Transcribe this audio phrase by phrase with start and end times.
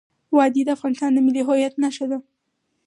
[0.35, 2.17] وادي د افغانستان د ملي هویت نښه ده.